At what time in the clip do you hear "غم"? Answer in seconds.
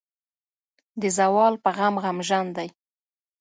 1.77-1.95